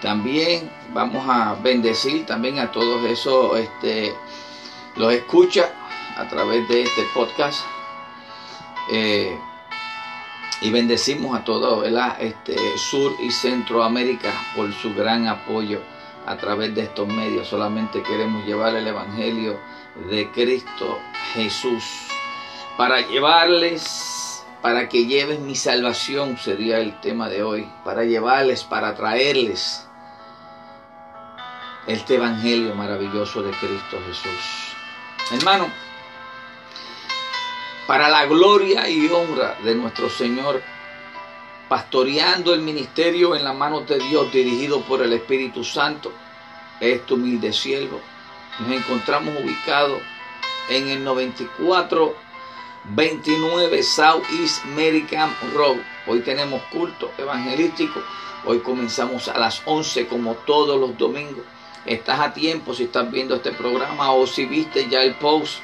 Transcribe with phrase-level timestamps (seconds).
[0.00, 4.14] También vamos a bendecir también a todos esos, este,
[4.96, 5.72] los escucha
[6.16, 7.60] a través de este podcast.
[8.92, 9.38] Eh,
[10.62, 15.80] y bendecimos a todo este Sur y Centroamérica por su gran apoyo
[16.26, 17.48] a través de estos medios.
[17.48, 19.58] Solamente queremos llevar el Evangelio
[20.10, 20.98] de Cristo
[21.34, 22.08] Jesús
[22.76, 24.19] para llevarles,
[24.62, 29.86] para que lleven mi salvación, sería el tema de hoy, para llevarles, para traerles
[31.86, 34.74] este Evangelio maravilloso de Cristo Jesús.
[35.32, 35.68] Hermano,
[37.86, 40.62] para la gloria y honra de nuestro Señor,
[41.68, 46.12] pastoreando el ministerio en la manos de Dios, dirigido por el Espíritu Santo,
[46.80, 48.00] este humilde siervo.
[48.58, 50.00] Nos encontramos ubicados
[50.68, 51.02] en el
[52.84, 55.78] 9429 South East American Road.
[56.06, 58.00] Hoy tenemos culto evangelístico.
[58.44, 61.44] Hoy comenzamos a las 11 como todos los domingos.
[61.84, 65.60] Estás a tiempo si estás viendo este programa o si viste ya el post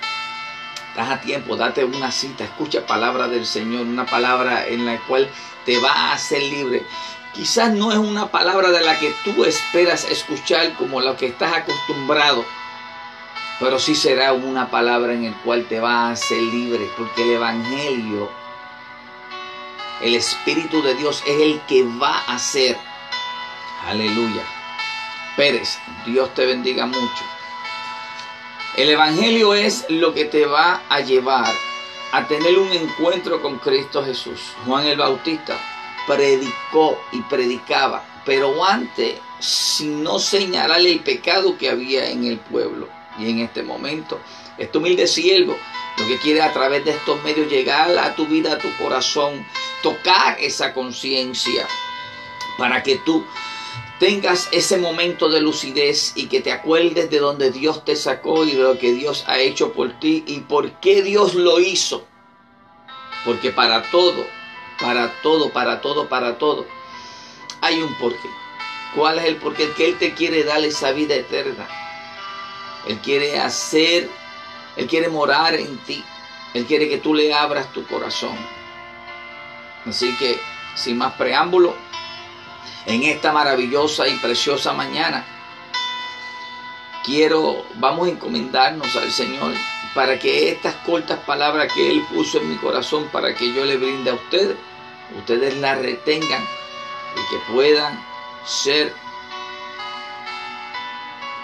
[0.96, 5.28] Estás a tiempo, date una cita, escucha palabra del Señor, una palabra en la cual
[5.66, 6.82] te va a hacer libre.
[7.34, 11.52] Quizás no es una palabra de la que tú esperas escuchar como la que estás
[11.52, 12.46] acostumbrado,
[13.58, 17.32] pero sí será una palabra en la cual te va a hacer libre, porque el
[17.32, 18.30] Evangelio,
[20.02, 22.76] el Espíritu de Dios es el que va a hacer.
[23.86, 24.42] Aleluya.
[25.36, 27.24] Pérez, Dios te bendiga mucho.
[28.76, 31.52] El Evangelio es lo que te va a llevar
[32.12, 34.52] a tener un encuentro con Cristo Jesús.
[34.66, 35.58] Juan el Bautista
[36.06, 42.95] predicó y predicaba, pero antes, sin no señalarle el pecado que había en el pueblo.
[43.18, 44.20] Y en este momento,
[44.58, 45.56] este humilde siervo
[45.98, 49.46] lo que quiere a través de estos medios llegar a tu vida, a tu corazón,
[49.82, 51.66] tocar esa conciencia
[52.58, 53.24] para que tú
[53.98, 58.52] tengas ese momento de lucidez y que te acuerdes de donde Dios te sacó y
[58.52, 62.06] de lo que Dios ha hecho por ti y por qué Dios lo hizo.
[63.24, 64.26] Porque para todo,
[64.78, 66.66] para todo, para todo, para todo,
[67.62, 68.28] hay un porqué.
[68.94, 69.70] ¿Cuál es el porqué?
[69.72, 71.66] Que Él te quiere dar esa vida eterna.
[72.86, 74.08] Él quiere hacer,
[74.76, 76.04] Él quiere morar en ti.
[76.54, 78.36] Él quiere que tú le abras tu corazón.
[79.84, 80.38] Así que,
[80.74, 81.74] sin más preámbulo,
[82.86, 85.24] en esta maravillosa y preciosa mañana.
[87.04, 89.52] Quiero, vamos a encomendarnos al Señor
[89.94, 93.76] para que estas cortas palabras que Él puso en mi corazón para que yo le
[93.76, 94.56] brinde a ustedes,
[95.16, 98.04] ustedes las retengan y que puedan
[98.44, 98.92] ser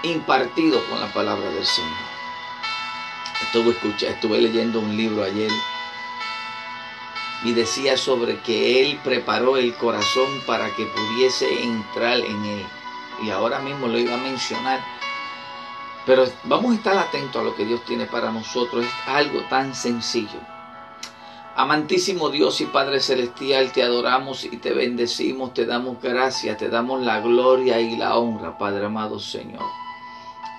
[0.02, 1.90] impartidos con la palabra del Señor.
[3.42, 5.50] Estuve, escucha, estuve leyendo un libro ayer
[7.44, 12.66] y decía sobre que Él preparó el corazón para que pudiese entrar en Él.
[13.22, 14.80] Y ahora mismo lo iba a mencionar.
[16.06, 18.84] Pero vamos a estar atentos a lo que Dios tiene para nosotros.
[18.84, 20.40] Es algo tan sencillo.
[21.54, 27.02] Amantísimo Dios y Padre Celestial, te adoramos y te bendecimos, te damos gracias, te damos
[27.02, 29.81] la gloria y la honra, Padre amado Señor.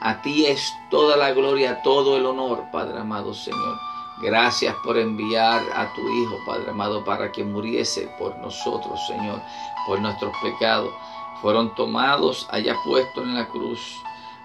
[0.03, 3.80] A ti es toda la gloria, todo el honor, Padre amado Señor.
[4.22, 9.42] Gracias por enviar a tu Hijo, Padre amado, para que muriese por nosotros, Señor,
[9.88, 10.94] por nuestros pecados.
[11.42, 13.80] Fueron tomados allá puestos en la cruz.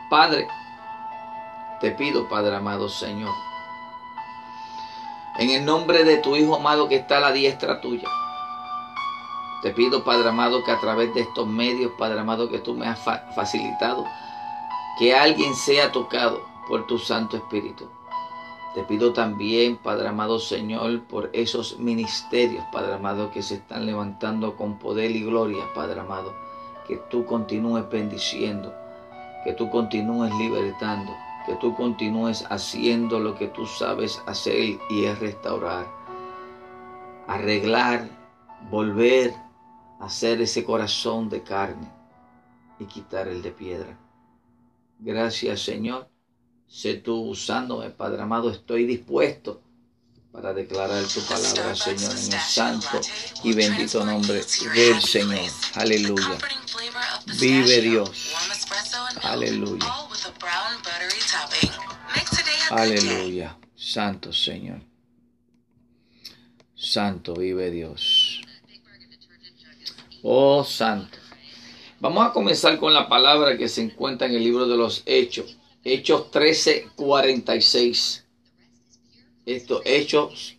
[0.09, 0.47] Padre,
[1.81, 3.35] te pido, Padre amado, Señor,
[5.39, 8.09] en el nombre de tu Hijo amado que está a la diestra tuya.
[9.63, 12.87] Te pido, Padre amado, que a través de estos medios, Padre amado, que tú me
[12.87, 13.01] has
[13.35, 14.05] facilitado,
[14.99, 17.89] que alguien sea tocado por tu Santo Espíritu.
[18.75, 24.57] Te pido también, Padre amado Señor, por esos ministerios, Padre amado, que se están levantando
[24.57, 26.35] con poder y gloria, Padre amado.
[26.89, 28.75] Que tú continúes bendiciendo,
[29.45, 31.17] que tú continúes libertando,
[31.47, 35.87] que tú continúes haciendo lo que tú sabes hacer y es restaurar,
[37.29, 38.09] arreglar,
[38.69, 39.33] volver
[40.01, 41.89] a hacer ese corazón de carne
[42.81, 44.08] y quitar el de piedra.
[44.99, 46.09] Gracias, Señor
[46.69, 49.63] Sé tú usándome, Padre amado, estoy dispuesto
[50.31, 53.01] para declarar tu palabra, Señor, en el santo
[53.43, 55.51] y bendito nombre del Señor.
[55.75, 56.39] Aleluya.
[57.41, 58.35] Vive Dios.
[59.23, 59.87] Aleluya.
[62.71, 63.59] Aleluya.
[63.75, 64.81] Santo Señor.
[66.75, 68.43] Santo vive Dios.
[70.23, 71.18] Oh Santo.
[72.01, 75.59] Vamos a comenzar con la palabra que se encuentra en el libro de los Hechos
[75.85, 78.27] Hechos 13, 46.
[79.47, 80.57] Esto, Hechos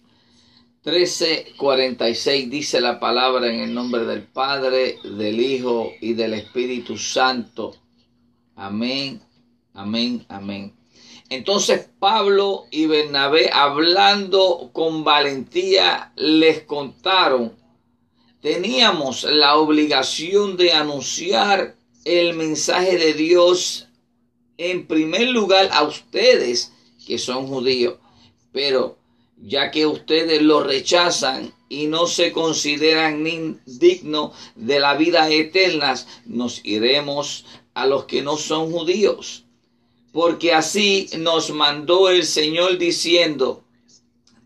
[0.83, 7.75] 13:46 dice la palabra en el nombre del Padre, del Hijo y del Espíritu Santo.
[8.55, 9.21] Amén,
[9.73, 10.73] amén, amén.
[11.29, 17.53] Entonces Pablo y Bernabé hablando con valentía les contaron,
[18.41, 21.75] teníamos la obligación de anunciar
[22.05, 23.87] el mensaje de Dios
[24.57, 26.71] en primer lugar a ustedes
[27.05, 27.95] que son judíos,
[28.51, 28.97] pero
[29.37, 35.95] ya que ustedes lo rechazan y no se consideran dignos de la vida eterna,
[36.25, 39.45] nos iremos a los que no son judíos.
[40.11, 43.63] Porque así nos mandó el Señor diciendo,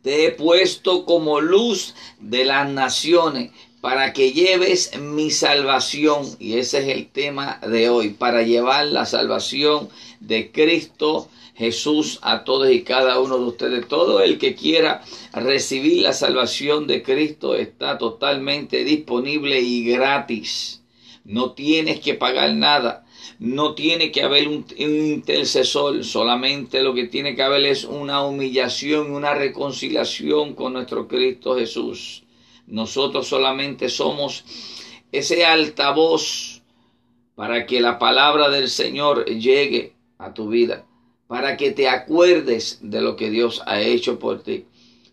[0.01, 3.51] te he puesto como luz de las naciones
[3.83, 6.23] para que lleves mi salvación.
[6.39, 9.89] Y ese es el tema de hoy, para llevar la salvación
[10.21, 13.85] de Cristo Jesús a todos y cada uno de ustedes.
[13.89, 15.03] Todo el que quiera
[15.33, 20.81] recibir la salvación de Cristo está totalmente disponible y gratis.
[21.25, 23.05] No tienes que pagar nada.
[23.37, 29.11] No tiene que haber un, intercesor, solamente lo que tiene que haber es una humillación,
[29.11, 32.22] una reconciliación con nuestro Cristo Jesús.
[32.67, 34.45] Nosotros solamente somos
[35.11, 36.61] ese altavoz
[37.35, 40.85] para que la palabra del Señor llegue a tu vida
[41.33, 44.67] para que te acuerdes de lo que Dios ha hecho por ti.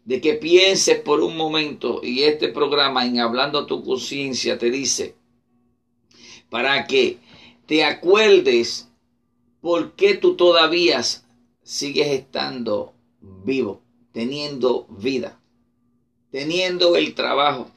[0.05, 4.70] De que pienses por un momento, y este programa en Hablando a tu conciencia te
[4.70, 5.14] dice,
[6.50, 7.17] para que
[7.64, 8.91] te acuerdes
[9.62, 11.00] por qué tú todavía
[11.62, 13.81] sigues estando vivo,
[14.12, 15.40] teniendo vida,
[16.31, 17.69] teniendo el trabajo,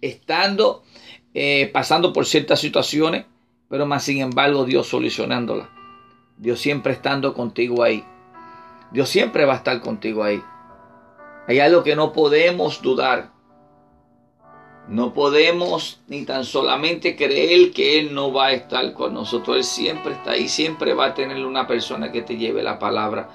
[0.00, 0.82] estando
[1.36, 3.26] eh, pasando por ciertas situaciones,
[3.68, 5.68] pero más sin embargo Dios solucionándolas.
[6.38, 8.04] Dios siempre estando contigo ahí.
[8.92, 10.40] Dios siempre va a estar contigo ahí.
[11.48, 13.32] Hay algo que no podemos dudar.
[14.86, 19.56] No podemos ni tan solamente creer que Él no va a estar con nosotros.
[19.56, 23.30] Él siempre está ahí, siempre va a tener una persona que te lleve la palabra,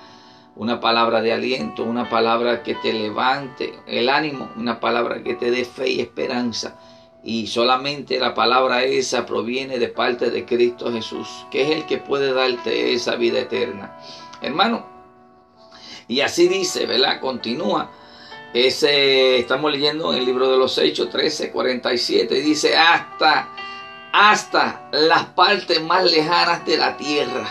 [0.60, 5.52] una palabra de aliento, una palabra que te levante el ánimo, una palabra que te
[5.52, 6.78] dé fe y esperanza
[7.24, 11.98] y solamente la palabra esa proviene de parte de Cristo Jesús, que es el que
[11.98, 13.98] puede darte esa vida eterna.
[14.42, 14.86] Hermano,
[16.10, 17.22] y así dice, ¿verdad?
[17.22, 17.92] Continúa.
[18.54, 23.48] Estamos leyendo en el libro de los Hechos 13, 47, dice, hasta,
[24.12, 27.48] hasta las partes más lejanas de la tierra.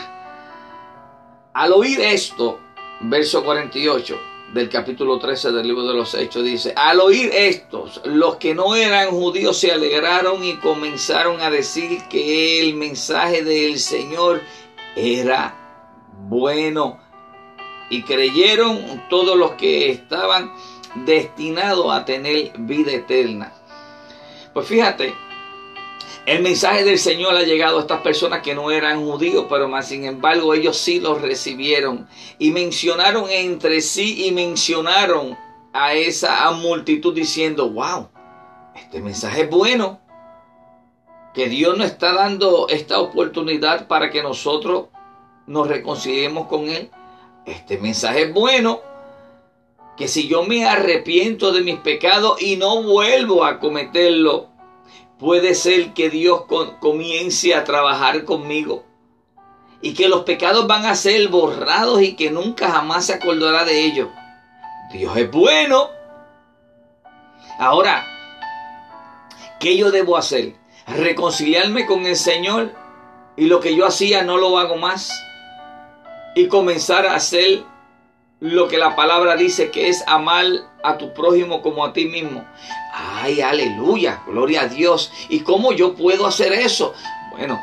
[1.54, 2.58] Al oír esto,
[3.00, 4.18] verso 48,
[4.52, 8.74] del capítulo 13 del libro de los Hechos dice, al oír estos, los que no
[8.74, 14.40] eran judíos se alegraron y comenzaron a decir que el mensaje del Señor
[14.96, 15.54] era
[16.28, 17.00] bueno.
[17.90, 20.52] Y creyeron todos los que estaban
[21.06, 23.52] destinados a tener vida eterna.
[24.52, 25.14] Pues fíjate,
[26.28, 29.88] el mensaje del Señor ha llegado a estas personas que no eran judíos, pero más
[29.88, 32.06] sin embargo ellos sí lo recibieron
[32.38, 35.38] y mencionaron entre sí y mencionaron
[35.72, 38.08] a esa multitud diciendo, wow,
[38.76, 40.00] este mensaje es bueno,
[41.32, 44.88] que Dios nos está dando esta oportunidad para que nosotros
[45.46, 46.90] nos reconciliemos con Él.
[47.46, 48.82] Este mensaje es bueno,
[49.96, 54.57] que si yo me arrepiento de mis pecados y no vuelvo a cometerlo,
[55.18, 56.44] Puede ser que Dios
[56.80, 58.84] comience a trabajar conmigo
[59.80, 63.84] y que los pecados van a ser borrados y que nunca jamás se acordará de
[63.84, 64.08] ellos.
[64.92, 65.90] Dios es bueno.
[67.58, 68.06] Ahora,
[69.58, 70.54] ¿qué yo debo hacer?
[70.86, 72.72] Reconciliarme con el Señor
[73.36, 75.10] y lo que yo hacía no lo hago más
[76.34, 77.64] y comenzar a hacer
[78.40, 80.46] lo que la palabra dice que es amar
[80.82, 82.44] a tu prójimo como a ti mismo.
[82.92, 85.12] Ay, aleluya, gloria a Dios.
[85.28, 86.94] ¿Y cómo yo puedo hacer eso?
[87.32, 87.60] Bueno,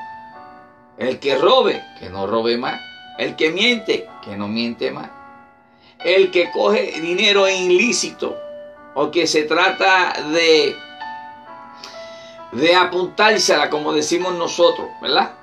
[0.98, 2.80] el que robe, que no robe más.
[3.18, 5.10] El que miente, que no miente más.
[6.04, 8.38] El que coge dinero ilícito
[8.96, 10.76] o que se trata de
[12.52, 15.34] de apuntársela, como decimos nosotros, ¿verdad?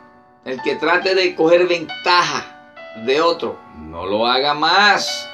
[0.44, 2.61] El que trate de coger ventaja
[2.96, 5.28] de otro, no lo haga más.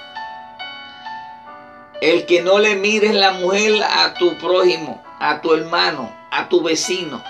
[2.01, 6.63] El que no le mires la mujer a tu prójimo, a tu hermano, a tu
[6.63, 7.23] vecino.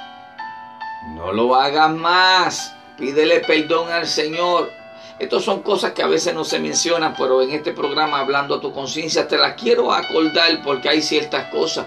[1.14, 2.74] No lo hagas más.
[2.98, 4.70] Pídele perdón al Señor.
[5.18, 8.60] Estas son cosas que a veces no se mencionan, pero en este programa hablando a
[8.60, 11.86] tu conciencia te las quiero acordar porque hay ciertas cosas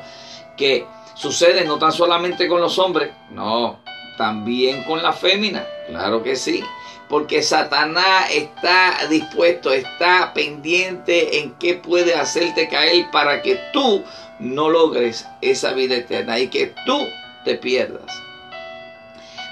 [0.58, 3.80] que suceden no tan solamente con los hombres, no,
[4.18, 6.64] también con la fémina, claro que sí.
[7.12, 14.06] Porque Satanás está dispuesto, está pendiente en qué puede hacerte caer para que tú
[14.40, 16.98] no logres esa vida eterna y que tú
[17.44, 18.06] te pierdas.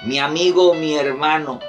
[0.04, 1.60] Mi amigo, mi hermano,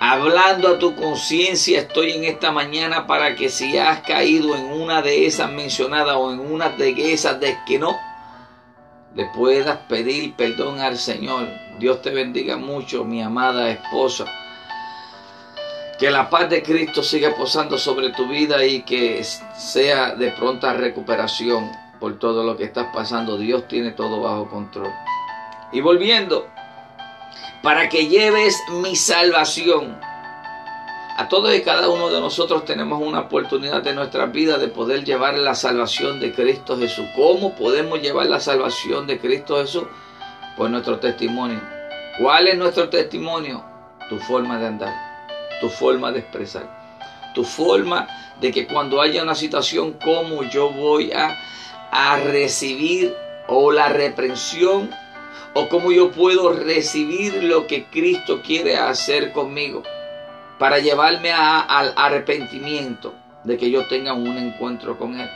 [0.00, 5.02] hablando a tu conciencia estoy en esta mañana para que si has caído en una
[5.02, 7.96] de esas mencionadas o en una de esas de que no,
[9.14, 11.48] le puedas pedir perdón al Señor.
[11.78, 14.26] Dios te bendiga mucho, mi amada esposa.
[15.98, 20.72] Que la paz de Cristo siga posando sobre tu vida y que sea de pronta
[20.72, 23.36] recuperación por todo lo que estás pasando.
[23.36, 24.90] Dios tiene todo bajo control.
[25.72, 26.48] Y volviendo,
[27.62, 30.00] para que lleves mi salvación
[31.22, 35.04] a todos y cada uno de nosotros tenemos una oportunidad de nuestra vida de poder
[35.04, 37.06] llevar la salvación de Cristo Jesús.
[37.14, 39.84] ¿Cómo podemos llevar la salvación de Cristo Jesús?
[40.56, 41.60] Pues nuestro testimonio.
[42.18, 43.62] ¿Cuál es nuestro testimonio?
[44.08, 44.94] Tu forma de andar,
[45.60, 48.08] tu forma de expresar, tu forma
[48.40, 51.38] de que cuando haya una situación como yo voy a,
[51.92, 53.14] a recibir
[53.46, 54.90] o la reprensión
[55.54, 59.84] o cómo yo puedo recibir lo que Cristo quiere hacer conmigo
[60.62, 65.28] para llevarme al arrepentimiento de que yo tenga un encuentro con Él.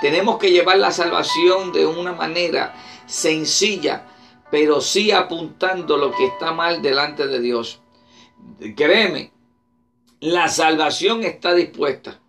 [0.00, 2.72] Tenemos que llevar la salvación de una manera
[3.06, 4.06] sencilla,
[4.48, 7.82] pero sí apuntando lo que está mal delante de Dios.
[8.76, 9.32] Créeme,
[10.20, 12.20] la salvación está dispuesta.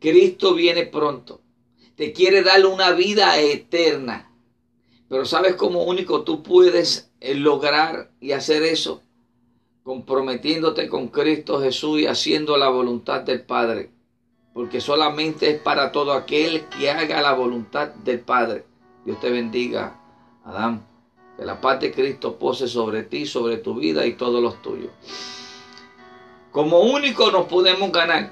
[0.00, 1.40] Cristo viene pronto.
[1.94, 4.34] Te quiere dar una vida eterna.
[5.08, 9.04] Pero ¿sabes cómo único tú puedes eh, lograr y hacer eso?
[9.82, 13.90] Comprometiéndote con Cristo Jesús y haciendo la voluntad del Padre,
[14.52, 18.64] porque solamente es para todo aquel que haga la voluntad del Padre.
[19.04, 20.00] Dios te bendiga,
[20.44, 20.86] Adán.
[21.36, 24.90] Que la paz de Cristo pose sobre ti, sobre tu vida y todos los tuyos.
[26.50, 28.30] Como único nos podemos ganar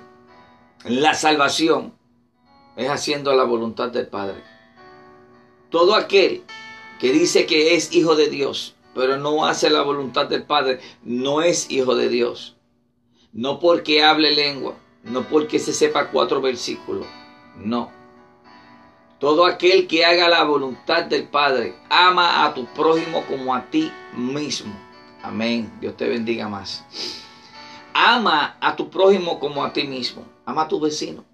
[0.84, 1.92] la salvación
[2.76, 4.42] es haciendo la voluntad del Padre.
[5.70, 6.44] Todo aquel
[7.00, 11.40] que dice que es hijo de Dios pero no hace la voluntad del Padre, no
[11.40, 12.56] es hijo de Dios.
[13.32, 14.74] No porque hable lengua,
[15.04, 17.06] no porque se sepa cuatro versículos,
[17.58, 17.92] no.
[19.20, 23.92] Todo aquel que haga la voluntad del Padre, ama a tu prójimo como a ti
[24.16, 24.74] mismo.
[25.22, 25.72] Amén.
[25.80, 26.84] Dios te bendiga más.
[27.94, 30.24] Ama a tu prójimo como a ti mismo.
[30.44, 31.24] Ama a tu vecino.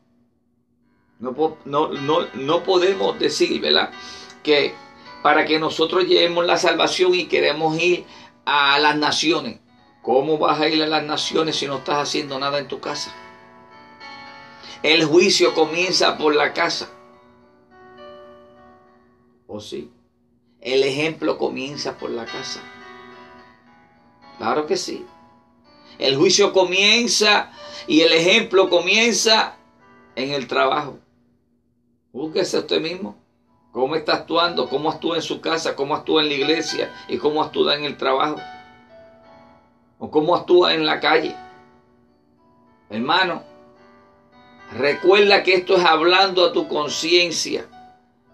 [1.19, 3.91] No, no, no, no podemos decir, ¿verdad?
[4.43, 4.75] Que
[5.25, 8.05] para que nosotros llevemos la salvación y queremos ir
[8.45, 9.59] a las naciones.
[10.03, 13.11] ¿Cómo vas a ir a las naciones si no estás haciendo nada en tu casa?
[14.83, 16.91] El juicio comienza por la casa.
[19.47, 19.91] ¿O sí?
[20.61, 22.61] El ejemplo comienza por la casa.
[24.37, 25.07] Claro que sí.
[25.99, 27.51] El juicio comienza
[27.87, 29.57] y el ejemplo comienza
[30.17, 30.99] en el trabajo.
[32.13, 33.24] Búsquese usted mismo
[33.75, 37.43] cómo está actuando, cómo actúa en su casa, cómo actúa en la iglesia y cómo
[37.43, 38.37] actúa en el trabajo.
[39.99, 41.35] O cómo actúa en la calle.
[42.89, 43.43] Hermano,
[44.79, 47.67] recuerda que esto es hablando a tu conciencia.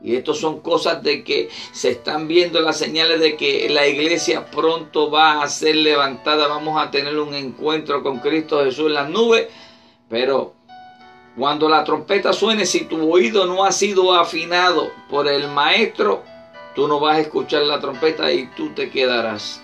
[0.02, 4.50] Y esto son cosas de que se están viendo las señales de que la iglesia
[4.50, 6.48] pronto va a ser levantada.
[6.48, 9.48] Vamos a tener un encuentro con Cristo Jesús en las nubes.
[10.10, 10.54] Pero
[11.36, 16.24] cuando la trompeta suene, si tu oído no ha sido afinado por el maestro,
[16.74, 19.60] tú no vas a escuchar la trompeta y tú te quedarás.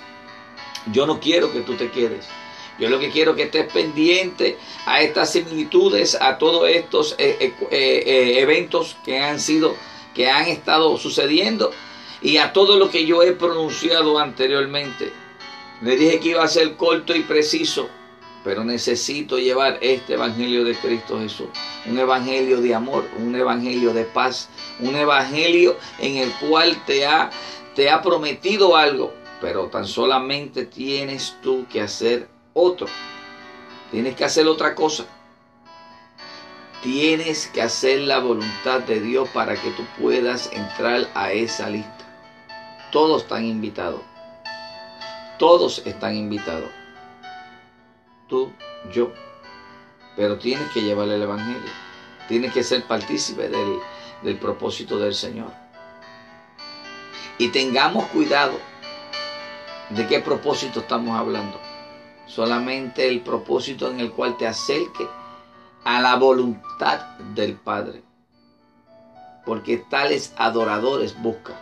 [0.92, 2.28] Yo no quiero que tú te quedes.
[2.78, 7.54] Yo lo que quiero que estés pendiente a estas similitudes, a todos estos eh, eh,
[7.70, 9.74] eh, eventos que han sido,
[10.14, 11.70] que han estado sucediendo
[12.20, 15.10] y a todo lo que yo he pronunciado anteriormente.
[15.80, 17.88] Le dije que iba a ser corto y preciso
[18.46, 21.48] pero necesito llevar este Evangelio de Cristo Jesús.
[21.84, 24.48] Un Evangelio de amor, un Evangelio de paz,
[24.78, 27.28] un Evangelio en el cual te ha,
[27.74, 32.86] te ha prometido algo, pero tan solamente tienes tú que hacer otro.
[33.90, 35.06] Tienes que hacer otra cosa.
[36.84, 42.06] Tienes que hacer la voluntad de Dios para que tú puedas entrar a esa lista.
[42.92, 44.02] Todos están invitados.
[45.36, 46.70] Todos están invitados
[48.28, 48.52] tú,
[48.92, 49.12] yo.
[50.16, 51.70] Pero tienes que llevarle el Evangelio.
[52.28, 53.78] Tienes que ser partícipe del,
[54.22, 55.50] del propósito del Señor.
[57.38, 58.58] Y tengamos cuidado
[59.90, 61.60] de qué propósito estamos hablando.
[62.26, 65.06] Solamente el propósito en el cual te acerque
[65.84, 67.00] a la voluntad
[67.34, 68.02] del Padre.
[69.44, 71.54] Porque tales adoradores buscan.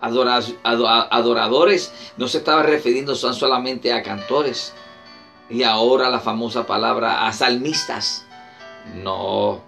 [0.00, 4.72] adoradores no se estaba refiriendo solamente a cantores.
[5.50, 8.26] Y ahora la famosa palabra a salmistas.
[9.02, 9.62] No.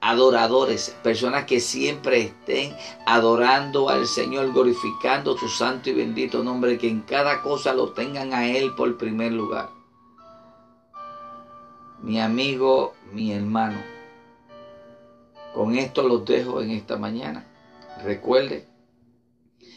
[0.00, 6.88] Adoradores, personas que siempre estén adorando al Señor, glorificando su santo y bendito nombre, que
[6.88, 9.70] en cada cosa lo tengan a Él por primer lugar.
[12.00, 13.80] Mi amigo, mi hermano,
[15.54, 17.46] con esto los dejo en esta mañana.
[18.02, 18.66] Recuerde,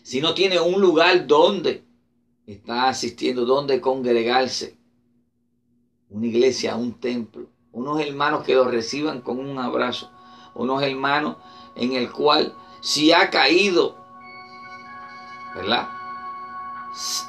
[0.04, 1.84] si no tiene un lugar donde
[2.48, 4.78] está asistiendo, donde congregarse,
[6.10, 10.12] una iglesia, un templo, unos hermanos que lo reciban con un abrazo,
[10.54, 11.38] unos hermanos
[11.76, 13.98] en el cual si ha caído,
[15.56, 15.90] ¿verdad?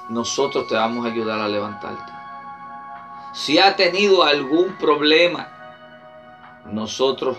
[0.09, 2.13] Nosotros te vamos a ayudar a levantarte.
[3.33, 5.49] Si ha tenido algún problema,
[6.67, 7.37] nosotros,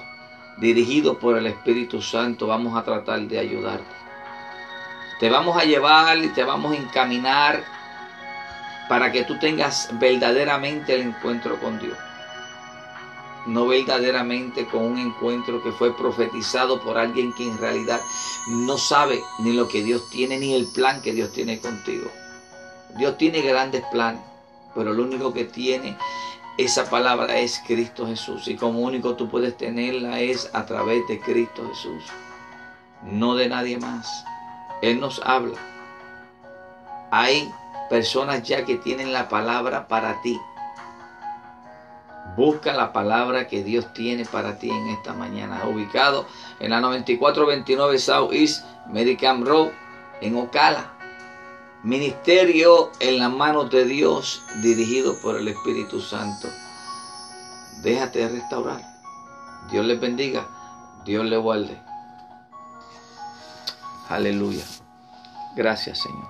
[0.60, 3.96] dirigidos por el Espíritu Santo, vamos a tratar de ayudarte.
[5.20, 7.64] Te vamos a llevar y te vamos a encaminar
[8.90, 11.98] para que tú tengas verdaderamente el encuentro con Dios.
[13.46, 18.02] No verdaderamente con un encuentro que fue profetizado por alguien que en realidad
[18.50, 22.12] no sabe ni lo que Dios tiene ni el plan que Dios tiene contigo.
[22.98, 24.22] Dios tiene grandes planes,
[24.76, 25.98] pero lo único que tiene
[26.58, 28.48] esa palabra es Cristo Jesús.
[28.48, 32.04] Y como único tú puedes tenerla es a través de Cristo Jesús,
[33.04, 34.26] no de nadie más.
[34.82, 35.58] Él nos habla.
[37.12, 37.50] Hay
[37.90, 40.40] personas ya que tienen la palabra para ti.
[42.36, 45.66] Busca la palabra que Dios tiene para ti en esta mañana.
[45.68, 46.28] Ubicado
[46.60, 49.70] en la 9429 South East Medicam Road
[50.22, 50.94] en Ocala.
[51.84, 56.48] Ministerio en las manos de Dios dirigido por el Espíritu Santo.
[57.82, 58.82] Déjate restaurar.
[59.72, 60.48] Dios les bendiga.
[61.06, 61.78] Dios les guarde.
[64.10, 64.64] Aleluya.
[65.56, 66.26] Gracias, Señor.